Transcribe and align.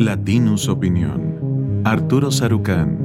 Latinus 0.00 0.66
Opinión. 0.66 1.82
Arturo 1.84 2.30
Sarucán. 2.30 2.96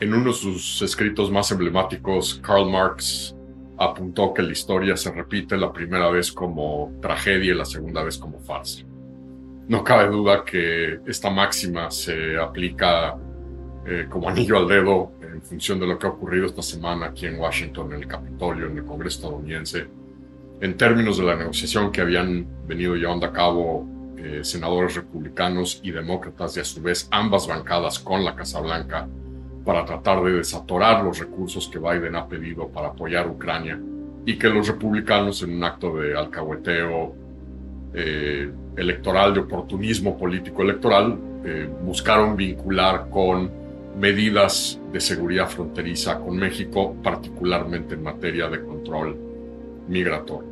En 0.00 0.12
uno 0.12 0.26
de 0.26 0.34
sus 0.34 0.82
escritos 0.82 1.30
más 1.30 1.50
emblemáticos, 1.50 2.38
Karl 2.42 2.70
Marx 2.70 3.34
apuntó 3.78 4.34
que 4.34 4.42
la 4.42 4.52
historia 4.52 4.98
se 4.98 5.10
repite 5.10 5.56
la 5.56 5.72
primera 5.72 6.10
vez 6.10 6.30
como 6.30 6.92
tragedia 7.00 7.54
y 7.54 7.56
la 7.56 7.64
segunda 7.64 8.02
vez 8.02 8.18
como 8.18 8.38
farsa. 8.38 8.82
No 9.66 9.82
cabe 9.82 10.10
duda 10.10 10.44
que 10.44 11.00
esta 11.06 11.30
máxima 11.30 11.90
se 11.90 12.36
aplica 12.36 13.16
eh, 13.86 14.08
como 14.10 14.28
anillo 14.28 14.58
al 14.58 14.68
dedo 14.68 15.12
en 15.22 15.40
función 15.40 15.80
de 15.80 15.86
lo 15.86 15.98
que 15.98 16.06
ha 16.06 16.10
ocurrido 16.10 16.44
esta 16.44 16.60
semana 16.60 17.06
aquí 17.06 17.24
en 17.24 17.38
Washington, 17.38 17.94
en 17.94 18.02
el 18.02 18.06
Capitolio, 18.06 18.66
en 18.66 18.76
el 18.76 18.84
Congreso 18.84 19.20
estadounidense, 19.20 19.86
en 20.60 20.76
términos 20.76 21.16
de 21.16 21.24
la 21.24 21.34
negociación 21.34 21.90
que 21.90 22.02
habían 22.02 22.46
venido 22.66 22.94
llevando 22.94 23.24
a 23.24 23.32
cabo 23.32 24.01
eh, 24.22 24.44
senadores 24.44 24.94
republicanos 24.94 25.80
y 25.82 25.90
demócratas 25.90 26.56
y 26.56 26.60
a 26.60 26.64
su 26.64 26.80
vez 26.80 27.08
ambas 27.10 27.48
bancadas 27.48 27.98
con 27.98 28.24
la 28.24 28.36
Casa 28.36 28.60
Blanca 28.60 29.08
para 29.64 29.84
tratar 29.84 30.22
de 30.22 30.34
desatorar 30.34 31.02
los 31.02 31.18
recursos 31.18 31.68
que 31.68 31.80
Biden 31.80 32.14
ha 32.14 32.28
pedido 32.28 32.68
para 32.68 32.88
apoyar 32.88 33.28
Ucrania 33.28 33.80
y 34.24 34.38
que 34.38 34.48
los 34.48 34.68
republicanos 34.68 35.42
en 35.42 35.56
un 35.56 35.64
acto 35.64 35.96
de 35.96 36.16
alcahueteo 36.16 37.16
eh, 37.94 38.48
electoral, 38.76 39.34
de 39.34 39.40
oportunismo 39.40 40.16
político 40.16 40.62
electoral, 40.62 41.18
eh, 41.44 41.68
buscaron 41.84 42.36
vincular 42.36 43.08
con 43.10 43.50
medidas 43.98 44.78
de 44.92 45.00
seguridad 45.00 45.48
fronteriza 45.48 46.20
con 46.20 46.36
México, 46.36 46.94
particularmente 47.02 47.94
en 47.94 48.04
materia 48.04 48.48
de 48.48 48.62
control 48.62 49.16
migratorio. 49.88 50.51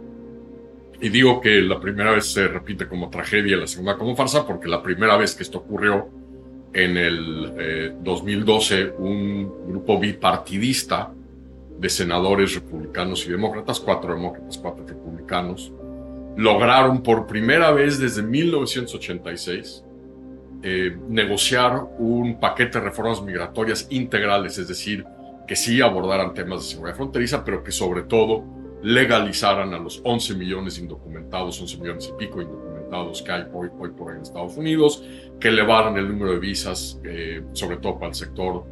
Y 1.00 1.09
digo 1.09 1.40
que 1.40 1.62
la 1.62 1.80
primera 1.80 2.12
vez 2.12 2.32
se 2.32 2.46
repite 2.46 2.86
como 2.86 3.08
tragedia 3.08 3.56
la 3.56 3.66
segunda 3.66 3.96
como 3.96 4.14
farsa, 4.14 4.46
porque 4.46 4.68
la 4.68 4.82
primera 4.82 5.16
vez 5.16 5.34
que 5.34 5.42
esto 5.42 5.58
ocurrió 5.58 6.08
en 6.72 6.97
el 6.97 7.97
2012, 8.02 8.80
eh, 8.80 8.92
un 8.98 9.69
grupo 9.69 9.98
bipartidista 9.98 11.12
de 11.78 11.88
senadores 11.88 12.55
republicanos 12.55 13.27
y 13.27 13.30
demócratas, 13.30 13.80
cuatro 13.80 14.14
demócratas, 14.14 14.58
cuatro 14.58 14.86
republicanos, 14.86 15.72
lograron 16.36 17.03
por 17.03 17.27
primera 17.27 17.70
vez 17.72 17.98
desde 17.98 18.22
1986 18.22 19.84
eh, 20.62 20.94
negociar 21.08 21.82
un 21.98 22.38
paquete 22.38 22.78
de 22.78 22.84
reformas 22.84 23.22
migratorias 23.22 23.86
integrales, 23.88 24.58
es 24.58 24.69
decir, 24.69 25.06
que 25.48 25.56
sí 25.56 25.80
abordaran 25.80 26.34
temas 26.34 26.60
de 26.60 26.69
seguridad 26.69 26.97
fronteriza, 26.97 27.42
pero 27.42 27.64
que 27.64 27.72
sobre 27.72 28.03
todo 28.03 28.44
legalizaran 28.83 29.75
a 29.75 29.78
los 29.78 30.00
11 30.05 30.34
millones 30.34 30.78
indocumentados, 30.78 31.61
11 31.61 31.78
millones 31.78 32.12
y 32.12 32.19
pico 32.19 32.41
indocumentados 32.41 33.22
que 33.22 33.33
hay 33.33 33.45
hoy, 33.53 33.69
por 33.69 34.11
hoy 34.11 34.17
en 34.17 34.22
Estados 34.22 34.56
Unidos, 34.56 35.05
que 35.39 35.48
elevaran 35.48 35.97
el 35.97 36.09
número 36.09 36.33
de 36.33 36.39
visas, 36.39 37.00
eh, 37.05 37.42
sobre 37.53 37.77
todo 37.77 37.95
para 37.95 38.09
el 38.09 38.14
sector 38.14 38.64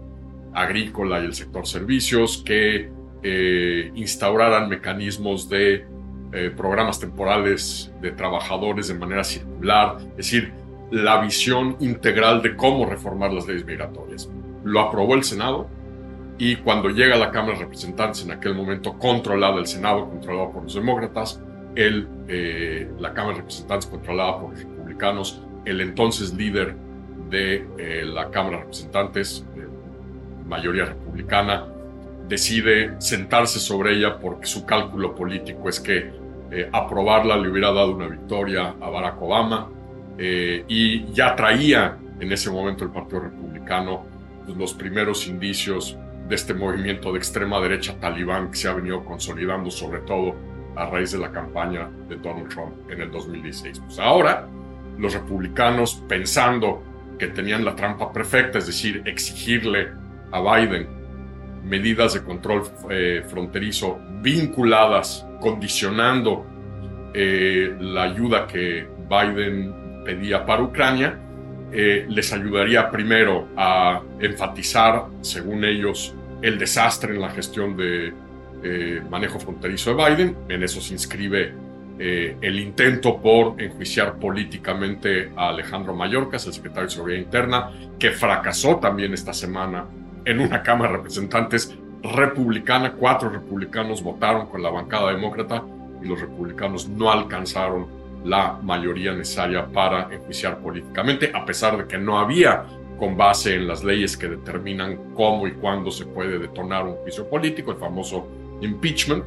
agrícola 0.54 1.20
y 1.20 1.26
el 1.26 1.34
sector 1.34 1.66
servicios, 1.66 2.42
que 2.44 2.90
eh, 3.22 3.92
instauraran 3.94 4.68
mecanismos 4.68 5.48
de 5.48 5.86
eh, 6.32 6.52
programas 6.56 7.00
temporales 7.00 7.92
de 8.00 8.12
trabajadores 8.12 8.88
de 8.88 8.94
manera 8.94 9.24
circular, 9.24 9.96
es 10.10 10.16
decir, 10.16 10.52
la 10.90 11.20
visión 11.20 11.76
integral 11.80 12.42
de 12.42 12.56
cómo 12.56 12.86
reformar 12.86 13.32
las 13.32 13.46
leyes 13.46 13.64
migratorias. 13.64 14.28
Lo 14.64 14.80
aprobó 14.80 15.14
el 15.14 15.24
Senado, 15.24 15.68
y 16.38 16.56
cuando 16.56 16.88
llega 16.88 17.16
a 17.16 17.18
la 17.18 17.32
Cámara 17.32 17.58
de 17.58 17.64
Representantes, 17.64 18.24
en 18.24 18.30
aquel 18.30 18.54
momento 18.54 18.96
controlada 18.96 19.58
el 19.58 19.66
Senado, 19.66 20.08
controlado 20.08 20.52
por 20.52 20.62
los 20.62 20.74
demócratas, 20.74 21.40
el, 21.74 22.08
eh, 22.28 22.88
la 23.00 23.12
Cámara 23.12 23.34
de 23.34 23.40
Representantes 23.40 23.90
controlada 23.90 24.40
por 24.40 24.50
los 24.50 24.60
republicanos, 24.60 25.42
el 25.64 25.80
entonces 25.80 26.32
líder 26.32 26.76
de 27.28 27.66
eh, 27.76 28.04
la 28.04 28.30
Cámara 28.30 28.58
de 28.58 28.62
Representantes, 28.62 29.44
mayoría 30.46 30.84
republicana, 30.86 31.66
decide 32.28 32.94
sentarse 33.00 33.58
sobre 33.58 33.94
ella 33.94 34.18
porque 34.18 34.46
su 34.46 34.64
cálculo 34.64 35.14
político 35.14 35.68
es 35.68 35.80
que 35.80 36.12
eh, 36.50 36.68
aprobarla 36.72 37.36
le 37.36 37.50
hubiera 37.50 37.72
dado 37.72 37.96
una 37.96 38.06
victoria 38.06 38.76
a 38.80 38.88
Barack 38.88 39.20
Obama 39.20 39.70
y 40.20 41.12
ya 41.12 41.36
traía 41.36 41.96
en 42.18 42.32
ese 42.32 42.50
momento 42.50 42.82
el 42.82 42.90
Partido 42.90 43.20
Republicano 43.20 44.02
pues, 44.44 44.56
los 44.58 44.74
primeros 44.74 45.28
indicios 45.28 45.96
de 46.28 46.34
este 46.34 46.54
movimiento 46.54 47.12
de 47.12 47.18
extrema 47.18 47.60
derecha 47.60 47.98
talibán 47.98 48.50
que 48.50 48.58
se 48.58 48.68
ha 48.68 48.74
venido 48.74 49.04
consolidando 49.04 49.70
sobre 49.70 50.00
todo 50.00 50.34
a 50.76 50.86
raíz 50.86 51.12
de 51.12 51.18
la 51.18 51.32
campaña 51.32 51.88
de 52.08 52.16
Donald 52.16 52.48
Trump 52.48 52.90
en 52.90 53.00
el 53.00 53.10
2016. 53.10 53.80
Pues 53.80 53.98
ahora 53.98 54.46
los 54.98 55.14
republicanos 55.14 56.02
pensando 56.08 56.82
que 57.18 57.28
tenían 57.28 57.64
la 57.64 57.74
trampa 57.74 58.12
perfecta, 58.12 58.58
es 58.58 58.66
decir, 58.66 59.02
exigirle 59.06 59.88
a 60.30 60.40
Biden 60.40 60.98
medidas 61.64 62.14
de 62.14 62.22
control 62.22 62.62
eh, 62.90 63.22
fronterizo 63.28 63.98
vinculadas, 64.22 65.26
condicionando 65.40 66.46
eh, 67.14 67.76
la 67.80 68.04
ayuda 68.04 68.46
que 68.46 68.86
Biden 69.08 70.02
pedía 70.04 70.44
para 70.46 70.62
Ucrania, 70.62 71.18
eh, 71.72 72.06
les 72.08 72.32
ayudaría 72.32 72.90
primero 72.90 73.48
a 73.56 74.00
enfatizar, 74.20 75.04
según 75.20 75.64
ellos, 75.64 76.14
el 76.40 76.58
desastre 76.58 77.14
en 77.14 77.20
la 77.20 77.30
gestión 77.30 77.76
de 77.76 78.12
eh, 78.62 79.02
manejo 79.10 79.38
fronterizo 79.38 79.94
de 79.94 80.04
Biden. 80.04 80.36
En 80.48 80.62
eso 80.62 80.80
se 80.80 80.94
inscribe 80.94 81.52
eh, 81.98 82.36
el 82.40 82.58
intento 82.58 83.20
por 83.20 83.60
enjuiciar 83.60 84.18
políticamente 84.18 85.30
a 85.36 85.48
Alejandro 85.48 85.94
Mayorkas, 85.94 86.46
el 86.46 86.52
secretario 86.52 86.88
de 86.88 86.94
Seguridad 86.94 87.18
Interna, 87.18 87.70
que 87.98 88.12
fracasó 88.12 88.76
también 88.76 89.12
esta 89.12 89.34
semana 89.34 89.84
en 90.24 90.40
una 90.40 90.62
Cámara 90.62 90.92
de 90.92 90.96
Representantes 90.98 91.76
republicana. 92.02 92.92
Cuatro 92.92 93.28
republicanos 93.28 94.02
votaron 94.02 94.46
con 94.46 94.62
la 94.62 94.70
bancada 94.70 95.12
demócrata 95.12 95.64
y 96.02 96.06
los 96.06 96.20
republicanos 96.20 96.88
no 96.88 97.10
alcanzaron 97.10 97.97
la 98.24 98.58
mayoría 98.62 99.12
necesaria 99.12 99.66
para 99.66 100.12
enjuiciar 100.12 100.58
políticamente, 100.58 101.30
a 101.34 101.44
pesar 101.44 101.76
de 101.76 101.86
que 101.86 101.98
no 101.98 102.18
había 102.18 102.64
con 102.98 103.16
base 103.16 103.54
en 103.54 103.68
las 103.68 103.84
leyes 103.84 104.16
que 104.16 104.28
determinan 104.28 105.14
cómo 105.14 105.46
y 105.46 105.52
cuándo 105.52 105.90
se 105.90 106.06
puede 106.06 106.38
detonar 106.38 106.84
un 106.84 106.96
juicio 106.96 107.28
político, 107.28 107.70
el 107.70 107.78
famoso 107.78 108.28
impeachment, 108.60 109.24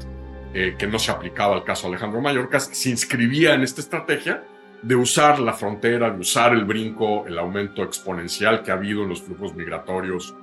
eh, 0.54 0.76
que 0.78 0.86
no 0.86 1.00
se 1.00 1.12
aplicaba 1.12 1.56
al 1.56 1.64
caso 1.64 1.88
Alejandro 1.88 2.20
Mayorkas, 2.22 2.70
se 2.74 2.90
inscribía 2.90 3.54
en 3.54 3.62
esta 3.62 3.80
estrategia 3.80 4.44
de 4.82 4.96
usar 4.96 5.40
la 5.40 5.54
frontera, 5.54 6.10
de 6.12 6.20
usar 6.20 6.54
el 6.54 6.66
brinco, 6.66 7.26
el 7.28 7.38
aumento 7.38 7.84
exponencial 7.84 8.62
que 8.62 8.72
ha 8.72 8.74
habido 8.74 9.04
en 9.04 9.10
los 9.10 9.22
flujos 9.22 9.56
migratorios 9.56 10.36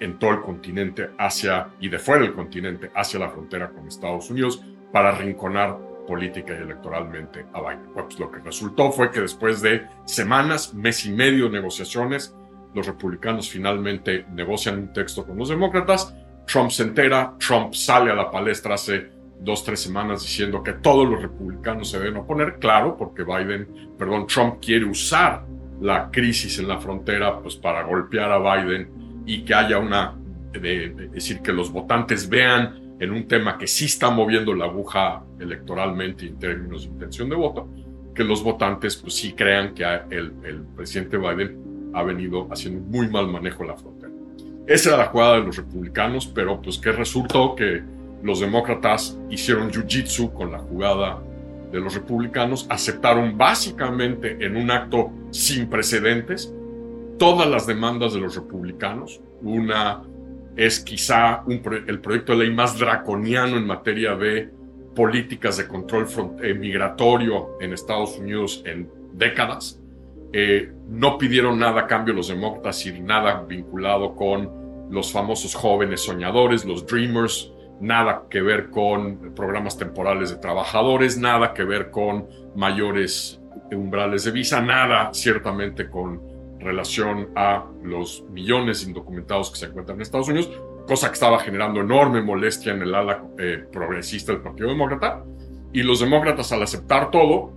en 0.00 0.18
todo 0.18 0.30
el 0.30 0.40
continente 0.42 1.10
hacia 1.18 1.70
y 1.80 1.88
de 1.88 1.98
fuera 1.98 2.22
del 2.22 2.34
continente 2.34 2.90
hacia 2.94 3.18
la 3.18 3.30
frontera 3.30 3.70
con 3.70 3.88
Estados 3.88 4.30
Unidos 4.30 4.62
para 4.92 5.12
rinconar 5.12 5.76
política 6.08 6.54
y 6.58 6.62
electoralmente 6.62 7.44
a 7.52 7.60
Biden. 7.60 7.92
Pues 7.92 8.18
lo 8.18 8.30
que 8.30 8.40
resultó 8.40 8.90
fue 8.90 9.10
que 9.10 9.20
después 9.20 9.60
de 9.60 9.86
semanas, 10.06 10.72
mes 10.72 11.04
y 11.04 11.12
medio 11.12 11.44
de 11.44 11.50
negociaciones, 11.50 12.34
los 12.74 12.86
republicanos 12.86 13.50
finalmente 13.50 14.24
negocian 14.32 14.78
un 14.78 14.92
texto 14.92 15.26
con 15.26 15.36
los 15.36 15.50
demócratas, 15.50 16.14
Trump 16.46 16.70
se 16.70 16.84
entera, 16.84 17.34
Trump 17.38 17.74
sale 17.74 18.10
a 18.10 18.14
la 18.14 18.30
palestra 18.30 18.74
hace 18.74 19.10
dos, 19.40 19.62
tres 19.62 19.80
semanas 19.80 20.22
diciendo 20.22 20.62
que 20.62 20.72
todos 20.72 21.06
los 21.06 21.20
republicanos 21.20 21.90
se 21.90 21.98
deben 21.98 22.16
oponer, 22.16 22.58
claro, 22.58 22.96
porque 22.96 23.22
Biden, 23.22 23.92
perdón, 23.98 24.26
Trump 24.26 24.56
quiere 24.60 24.86
usar 24.86 25.44
la 25.80 26.10
crisis 26.10 26.58
en 26.58 26.68
la 26.68 26.78
frontera 26.78 27.38
pues 27.40 27.54
para 27.54 27.82
golpear 27.82 28.32
a 28.32 28.38
Biden 28.38 29.22
y 29.26 29.44
que 29.44 29.54
haya 29.54 29.78
una, 29.78 30.16
es 30.52 31.12
decir, 31.12 31.40
que 31.40 31.52
los 31.52 31.70
votantes 31.70 32.28
vean 32.28 32.87
en 33.00 33.10
un 33.12 33.26
tema 33.28 33.58
que 33.58 33.66
sí 33.66 33.84
está 33.84 34.10
moviendo 34.10 34.54
la 34.54 34.66
aguja 34.66 35.22
electoralmente 35.38 36.26
en 36.26 36.38
términos 36.38 36.82
de 36.82 36.88
intención 36.88 37.28
de 37.28 37.36
voto, 37.36 37.68
que 38.14 38.24
los 38.24 38.42
votantes 38.42 38.96
pues 38.96 39.14
sí 39.14 39.32
crean 39.32 39.74
que 39.74 39.84
el, 39.84 40.32
el 40.44 40.62
presidente 40.76 41.16
Biden 41.16 41.90
ha 41.94 42.02
venido 42.02 42.48
haciendo 42.50 42.80
muy 42.80 43.08
mal 43.08 43.28
manejo 43.28 43.62
de 43.62 43.68
la 43.68 43.76
frontera. 43.76 44.12
Esa 44.66 44.90
era 44.90 44.98
la 44.98 45.06
jugada 45.06 45.36
de 45.36 45.44
los 45.44 45.56
republicanos, 45.56 46.26
pero 46.26 46.60
pues 46.60 46.78
que 46.78 46.92
resultó 46.92 47.54
que 47.54 47.82
los 48.22 48.40
demócratas 48.40 49.18
hicieron 49.30 49.70
jiu-jitsu 49.70 50.32
con 50.32 50.52
la 50.52 50.58
jugada 50.58 51.22
de 51.72 51.80
los 51.80 51.94
republicanos, 51.94 52.66
aceptaron 52.68 53.38
básicamente 53.38 54.44
en 54.44 54.56
un 54.56 54.70
acto 54.70 55.10
sin 55.30 55.68
precedentes 55.68 56.52
todas 57.18 57.48
las 57.48 57.66
demandas 57.66 58.14
de 58.14 58.20
los 58.20 58.34
republicanos. 58.34 59.20
Una 59.42 60.02
es 60.58 60.80
quizá 60.80 61.44
el 61.86 62.00
proyecto 62.00 62.32
de 62.32 62.38
ley 62.38 62.52
más 62.52 62.76
draconiano 62.76 63.56
en 63.56 63.64
materia 63.64 64.16
de 64.16 64.50
políticas 64.96 65.56
de 65.56 65.68
control 65.68 66.08
eh, 66.42 66.52
migratorio 66.52 67.56
en 67.60 67.72
Estados 67.72 68.18
Unidos 68.18 68.64
en 68.66 68.90
décadas. 69.12 69.80
Eh, 70.32 70.72
no 70.88 71.16
pidieron 71.16 71.60
nada 71.60 71.82
a 71.82 71.86
cambio 71.86 72.12
los 72.12 72.26
demócratas 72.26 72.84
y 72.86 73.00
nada 73.00 73.44
vinculado 73.48 74.16
con 74.16 74.88
los 74.90 75.12
famosos 75.12 75.54
jóvenes 75.54 76.00
soñadores, 76.00 76.64
los 76.64 76.84
dreamers, 76.84 77.52
nada 77.80 78.24
que 78.28 78.42
ver 78.42 78.70
con 78.70 79.32
programas 79.36 79.78
temporales 79.78 80.30
de 80.30 80.36
trabajadores, 80.38 81.16
nada 81.16 81.54
que 81.54 81.62
ver 81.62 81.92
con 81.92 82.26
mayores 82.56 83.40
umbrales 83.70 84.24
de 84.24 84.32
visa, 84.32 84.60
nada 84.60 85.10
ciertamente 85.14 85.88
con 85.88 86.20
relación 86.60 87.30
a 87.36 87.64
los 87.82 88.24
millones 88.30 88.86
indocumentados 88.86 89.50
que 89.50 89.58
se 89.58 89.66
encuentran 89.66 89.98
en 89.98 90.02
Estados 90.02 90.28
Unidos, 90.28 90.50
cosa 90.86 91.08
que 91.08 91.14
estaba 91.14 91.38
generando 91.38 91.80
enorme 91.80 92.22
molestia 92.22 92.72
en 92.72 92.82
el 92.82 92.94
ala 92.94 93.24
eh, 93.38 93.64
progresista 93.70 94.32
del 94.32 94.40
Partido 94.40 94.68
Demócrata. 94.68 95.24
Y 95.72 95.82
los 95.82 96.00
demócratas, 96.00 96.50
al 96.52 96.62
aceptar 96.62 97.10
todo, 97.10 97.52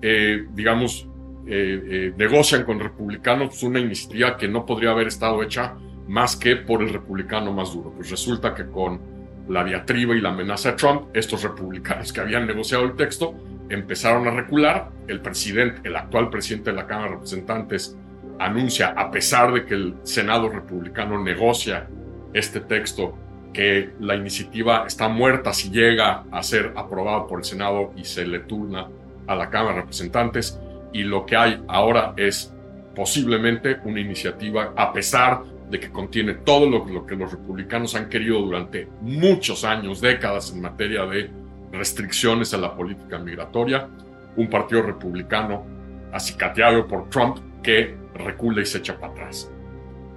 eh, 0.00 0.46
digamos, 0.52 1.08
eh, 1.48 2.12
negocian 2.16 2.64
con 2.64 2.80
republicanos 2.80 3.62
una 3.62 3.80
iniciativa 3.80 4.36
que 4.36 4.48
no 4.48 4.64
podría 4.64 4.90
haber 4.90 5.08
estado 5.08 5.42
hecha 5.42 5.74
más 6.08 6.36
que 6.36 6.56
por 6.56 6.82
el 6.82 6.90
republicano 6.90 7.52
más 7.52 7.74
duro. 7.74 7.92
Pues 7.94 8.10
resulta 8.10 8.54
que 8.54 8.66
con 8.66 9.00
la 9.48 9.64
diatriba 9.64 10.14
y 10.14 10.20
la 10.20 10.30
amenaza 10.30 10.72
de 10.72 10.76
Trump, 10.76 11.08
estos 11.14 11.42
republicanos 11.42 12.12
que 12.12 12.20
habían 12.20 12.46
negociado 12.46 12.84
el 12.84 12.94
texto 12.94 13.34
empezaron 13.68 14.26
a 14.28 14.30
recular. 14.30 14.90
El 15.08 15.20
presidente, 15.20 15.88
el 15.88 15.96
actual 15.96 16.30
presidente 16.30 16.70
de 16.70 16.76
la 16.76 16.86
Cámara 16.86 17.08
de 17.08 17.14
Representantes, 17.14 17.96
anuncia, 18.38 18.88
a 18.96 19.10
pesar 19.10 19.52
de 19.52 19.64
que 19.64 19.74
el 19.74 19.94
Senado 20.02 20.48
republicano 20.48 21.22
negocia 21.22 21.88
este 22.32 22.60
texto, 22.60 23.16
que 23.52 23.94
la 24.00 24.14
iniciativa 24.14 24.84
está 24.86 25.08
muerta 25.08 25.52
si 25.52 25.70
llega 25.70 26.24
a 26.30 26.42
ser 26.42 26.72
aprobada 26.76 27.26
por 27.26 27.38
el 27.38 27.44
Senado 27.44 27.92
y 27.96 28.04
se 28.04 28.26
le 28.26 28.40
turna 28.40 28.88
a 29.26 29.34
la 29.34 29.48
Cámara 29.48 29.76
de 29.76 29.80
Representantes. 29.82 30.60
Y 30.92 31.02
lo 31.02 31.24
que 31.24 31.36
hay 31.36 31.62
ahora 31.68 32.12
es 32.16 32.52
posiblemente 32.94 33.78
una 33.84 34.00
iniciativa, 34.00 34.72
a 34.76 34.92
pesar 34.92 35.42
de 35.70 35.80
que 35.80 35.90
contiene 35.90 36.34
todo 36.34 36.68
lo, 36.68 36.86
lo, 36.86 37.06
que 37.06 37.16
los 37.16 37.30
republicanos 37.30 37.94
han 37.94 38.08
querido 38.08 38.40
durante 38.40 38.88
muchos 39.00 39.64
años, 39.64 40.00
décadas 40.00 40.52
en 40.52 40.60
materia 40.60 41.04
de 41.06 41.30
restricciones 41.72 42.54
a 42.54 42.58
la 42.58 42.74
política 42.74 43.18
migratoria, 43.18 43.88
un 44.36 44.48
partido 44.48 44.82
republicano 44.82 45.64
acicateado 46.12 46.86
por 46.86 47.08
Trump 47.10 47.38
que 47.62 47.96
recula 48.14 48.62
y 48.62 48.66
se 48.66 48.78
echa 48.78 48.98
para 48.98 49.12
atrás. 49.12 49.50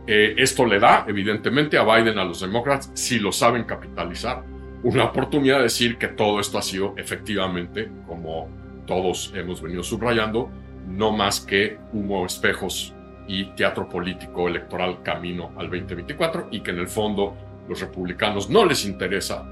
Eh, 0.07 0.36
esto 0.38 0.65
le 0.65 0.80
da, 0.80 1.06
evidentemente, 1.07 1.77
a 1.77 1.83
Biden, 1.83 2.18
a 2.18 2.24
los 2.24 2.41
demócratas, 2.41 2.91
si 2.94 3.19
lo 3.19 3.31
saben 3.31 3.65
capitalizar, 3.65 4.44
una 4.83 5.06
oportunidad 5.06 5.57
de 5.57 5.63
decir 5.63 5.97
que 5.97 6.07
todo 6.07 6.39
esto 6.39 6.57
ha 6.57 6.62
sido 6.62 6.94
efectivamente, 6.97 7.91
como 8.07 8.50
todos 8.88 9.31
hemos 9.36 9.62
venido 9.62 9.83
subrayando, 9.83 10.50
no 10.88 11.12
más 11.12 11.41
que 11.41 11.77
humo, 11.94 12.25
espejos 12.25 12.95
y 13.27 13.45
teatro 13.51 13.88
político 13.88 14.47
electoral 14.47 15.03
camino 15.03 15.51
al 15.57 15.69
2024 15.69 16.47
y 16.51 16.62
que 16.62 16.71
en 16.71 16.80
el 16.80 16.88
fondo 16.88 17.38
los 17.68 17.80
republicanos 17.80 18.50
no 18.50 18.65
les 18.65 18.86
interesa 18.86 19.45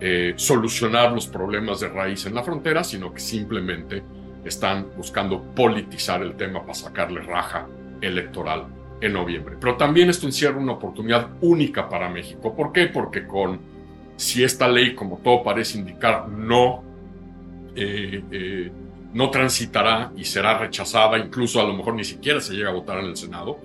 eh, 0.00 0.34
solucionar 0.36 1.12
los 1.12 1.26
problemas 1.26 1.80
de 1.80 1.88
raíz 1.88 2.26
en 2.26 2.34
la 2.34 2.44
frontera, 2.44 2.84
sino 2.84 3.12
que 3.12 3.20
simplemente 3.20 4.04
están 4.44 4.88
buscando 4.96 5.42
politizar 5.54 6.22
el 6.22 6.34
tema 6.36 6.60
para 6.62 6.74
sacarle 6.74 7.20
raja 7.20 7.66
electoral 8.00 8.66
en 9.00 9.12
noviembre. 9.12 9.56
Pero 9.60 9.76
también 9.76 10.10
esto 10.10 10.26
encierra 10.26 10.58
una 10.58 10.72
oportunidad 10.72 11.30
única 11.40 11.88
para 11.88 12.08
México. 12.08 12.54
¿Por 12.54 12.72
qué? 12.72 12.86
Porque 12.86 13.26
con, 13.26 13.60
si 14.16 14.44
esta 14.44 14.68
ley, 14.68 14.94
como 14.94 15.18
todo 15.18 15.42
parece 15.42 15.78
indicar, 15.78 16.28
no 16.28 16.82
eh, 17.76 18.22
eh, 18.30 18.70
no 19.14 19.30
transitará 19.30 20.12
y 20.16 20.24
será 20.24 20.58
rechazada, 20.58 21.18
incluso 21.18 21.60
a 21.60 21.64
lo 21.64 21.72
mejor 21.72 21.94
ni 21.94 22.04
siquiera 22.04 22.40
se 22.40 22.52
llega 22.52 22.70
a 22.70 22.72
votar 22.72 22.98
en 22.98 23.06
el 23.06 23.16
Senado, 23.16 23.58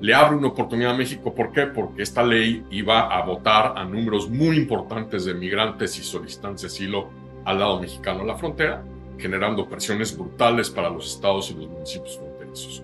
le 0.00 0.14
abre 0.14 0.36
una 0.36 0.48
oportunidad 0.48 0.92
a 0.92 0.96
México. 0.96 1.34
¿Por 1.34 1.52
qué? 1.52 1.66
Porque 1.66 2.02
esta 2.02 2.22
ley 2.22 2.64
iba 2.70 3.00
a 3.00 3.22
votar 3.24 3.74
a 3.76 3.84
números 3.84 4.30
muy 4.30 4.56
importantes 4.56 5.24
de 5.24 5.34
migrantes 5.34 5.98
y 5.98 6.04
solicitantes 6.04 6.62
de 6.62 6.66
asilo 6.68 7.10
al 7.44 7.58
lado 7.58 7.80
mexicano 7.80 8.20
de 8.20 8.26
la 8.26 8.36
frontera, 8.36 8.84
generando 9.18 9.68
presiones 9.68 10.16
brutales 10.16 10.70
para 10.70 10.90
los 10.90 11.14
estados 11.14 11.50
y 11.50 11.54
los 11.54 11.68
municipios 11.68 12.18
fronterizos. 12.18 12.82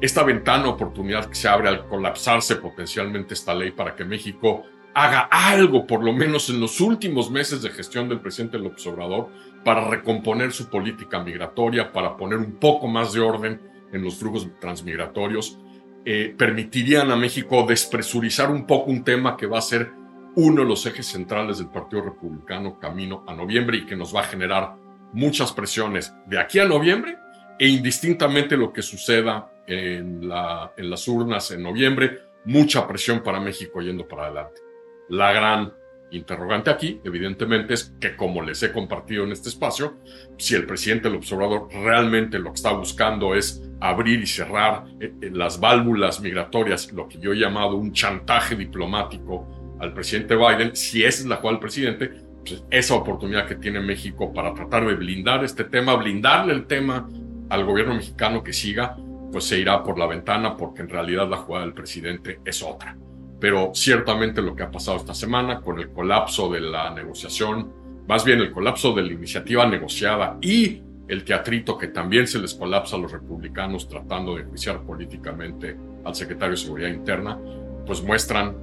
Esta 0.00 0.22
ventana 0.22 0.68
oportunidad 0.68 1.26
que 1.26 1.34
se 1.34 1.48
abre 1.48 1.68
al 1.68 1.86
colapsarse 1.86 2.56
potencialmente 2.56 3.34
esta 3.34 3.54
ley 3.54 3.70
para 3.70 3.94
que 3.94 4.04
México 4.04 4.64
haga 4.94 5.28
algo, 5.30 5.86
por 5.86 6.02
lo 6.02 6.12
menos 6.12 6.48
en 6.50 6.60
los 6.60 6.80
últimos 6.80 7.30
meses 7.30 7.62
de 7.62 7.70
gestión 7.70 8.08
del 8.08 8.20
presidente 8.20 8.58
López 8.58 8.86
Obrador, 8.86 9.28
para 9.64 9.88
recomponer 9.88 10.52
su 10.52 10.68
política 10.68 11.22
migratoria, 11.22 11.92
para 11.92 12.16
poner 12.16 12.38
un 12.38 12.52
poco 12.52 12.88
más 12.88 13.12
de 13.12 13.20
orden 13.20 13.60
en 13.92 14.02
los 14.02 14.16
flujos 14.16 14.48
transmigratorios, 14.60 15.58
eh, 16.04 16.34
permitirían 16.36 17.10
a 17.10 17.16
México 17.16 17.66
despresurizar 17.68 18.50
un 18.50 18.66
poco 18.66 18.90
un 18.90 19.02
tema 19.02 19.36
que 19.36 19.46
va 19.46 19.58
a 19.58 19.62
ser 19.62 19.90
uno 20.36 20.62
de 20.62 20.68
los 20.68 20.86
ejes 20.86 21.06
centrales 21.06 21.58
del 21.58 21.68
Partido 21.68 22.02
Republicano 22.02 22.78
camino 22.78 23.24
a 23.26 23.34
noviembre 23.34 23.78
y 23.78 23.86
que 23.86 23.96
nos 23.96 24.14
va 24.14 24.20
a 24.20 24.24
generar 24.24 24.76
muchas 25.12 25.52
presiones 25.52 26.14
de 26.26 26.38
aquí 26.38 26.58
a 26.58 26.66
noviembre 26.66 27.18
e 27.58 27.68
indistintamente 27.68 28.56
lo 28.56 28.72
que 28.72 28.82
suceda 28.82 29.50
en, 29.66 30.28
la, 30.28 30.72
en 30.76 30.90
las 30.90 31.08
urnas 31.08 31.50
en 31.50 31.62
noviembre, 31.62 32.20
mucha 32.44 32.86
presión 32.86 33.22
para 33.22 33.40
México 33.40 33.80
yendo 33.80 34.06
para 34.06 34.26
adelante. 34.26 34.60
La 35.08 35.32
gran 35.32 35.72
interrogante 36.10 36.70
aquí, 36.70 37.00
evidentemente, 37.04 37.74
es 37.74 37.94
que 38.00 38.16
como 38.16 38.42
les 38.42 38.62
he 38.62 38.72
compartido 38.72 39.24
en 39.24 39.32
este 39.32 39.48
espacio, 39.48 39.96
si 40.36 40.54
el 40.54 40.66
presidente 40.66 41.08
del 41.08 41.18
observador 41.18 41.68
realmente 41.72 42.38
lo 42.38 42.50
que 42.50 42.56
está 42.56 42.72
buscando 42.72 43.34
es 43.34 43.62
abrir 43.80 44.20
y 44.20 44.26
cerrar 44.26 44.84
eh, 45.00 45.12
eh, 45.20 45.30
las 45.32 45.58
válvulas 45.58 46.20
migratorias, 46.20 46.92
lo 46.92 47.08
que 47.08 47.18
yo 47.18 47.32
he 47.32 47.36
llamado 47.36 47.76
un 47.76 47.92
chantaje 47.92 48.54
diplomático 48.54 49.76
al 49.80 49.92
presidente 49.92 50.36
Biden, 50.36 50.74
si 50.74 51.04
esa 51.04 51.20
es 51.20 51.26
la 51.26 51.40
cual 51.40 51.58
presidente, 51.58 52.25
pues 52.46 52.64
esa 52.70 52.94
oportunidad 52.94 53.46
que 53.46 53.56
tiene 53.56 53.80
México 53.80 54.32
para 54.32 54.54
tratar 54.54 54.86
de 54.86 54.94
blindar 54.94 55.44
este 55.44 55.64
tema, 55.64 55.94
blindarle 55.96 56.52
el 56.52 56.66
tema 56.66 57.08
al 57.48 57.64
gobierno 57.64 57.94
mexicano 57.94 58.42
que 58.42 58.52
siga, 58.52 58.96
pues 59.32 59.44
se 59.44 59.58
irá 59.58 59.82
por 59.82 59.98
la 59.98 60.06
ventana 60.06 60.56
porque 60.56 60.82
en 60.82 60.88
realidad 60.88 61.28
la 61.28 61.38
jugada 61.38 61.64
del 61.64 61.74
presidente 61.74 62.40
es 62.44 62.62
otra. 62.62 62.96
Pero 63.40 63.72
ciertamente 63.74 64.40
lo 64.40 64.54
que 64.54 64.62
ha 64.62 64.70
pasado 64.70 64.96
esta 64.96 65.14
semana 65.14 65.60
con 65.60 65.78
el 65.78 65.90
colapso 65.90 66.50
de 66.50 66.60
la 66.60 66.90
negociación, 66.90 67.72
más 68.08 68.24
bien 68.24 68.40
el 68.40 68.52
colapso 68.52 68.94
de 68.94 69.02
la 69.02 69.12
iniciativa 69.12 69.66
negociada 69.66 70.38
y 70.40 70.82
el 71.08 71.24
teatrito 71.24 71.76
que 71.76 71.88
también 71.88 72.26
se 72.26 72.38
les 72.38 72.54
colapsa 72.54 72.96
a 72.96 72.98
los 72.98 73.12
republicanos 73.12 73.88
tratando 73.88 74.36
de 74.36 74.44
juiciar 74.44 74.82
políticamente 74.82 75.76
al 76.04 76.14
secretario 76.14 76.52
de 76.52 76.56
Seguridad 76.56 76.90
Interna, 76.90 77.38
pues 77.84 78.02
muestran 78.02 78.56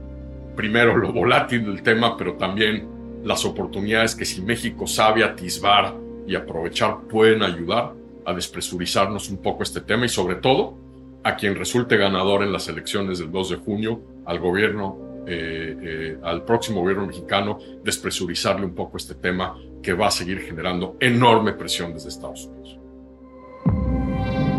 primero 0.56 0.98
lo 0.98 1.12
volátil 1.14 1.66
del 1.66 1.84
tema, 1.84 2.18
pero 2.18 2.34
también 2.34 2.93
las 3.24 3.46
oportunidades 3.46 4.16
que 4.16 4.26
si 4.26 4.42
México 4.42 4.86
sabe 4.86 5.24
atisbar 5.24 5.96
y 6.28 6.36
aprovechar 6.36 7.02
pueden 7.10 7.44
ayudar 7.44 7.94
a 8.26 8.34
despresurizarnos 8.34 9.30
un 9.30 9.38
poco 9.38 9.64
este 9.64 9.82
tema 9.82 10.06
y 10.06 10.10
sobre 10.10 10.36
todo 10.36 10.78
a 11.24 11.36
quien 11.36 11.56
resulte 11.56 11.98
ganador 11.98 12.44
en 12.44 12.52
las 12.52 12.68
elecciones 12.68 13.20
del 13.20 13.32
2 13.32 13.50
de 13.52 13.56
junio, 13.58 14.02
al 14.26 14.40
gobierno, 14.40 14.98
eh, 15.26 15.78
eh, 15.82 16.18
al 16.22 16.44
próximo 16.44 16.82
gobierno 16.82 17.08
mexicano, 17.08 17.58
despresurizarle 17.84 18.66
un 18.66 18.76
poco 18.76 18.98
este 18.98 19.16
tema 19.16 19.58
que 19.82 19.94
va 19.94 20.08
a 20.08 20.12
seguir 20.12 20.40
generando 20.40 20.98
enorme 21.00 21.54
presión 21.54 21.94
desde 21.94 22.10
Estados 22.10 22.46
Unidos. 22.46 22.80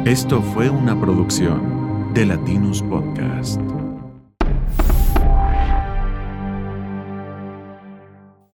Esto 0.06 0.40
fue 0.40 0.68
una 0.70 0.98
producción 0.98 2.12
de 2.14 2.26
Latinus 2.26 2.82
Podcast. 2.82 3.60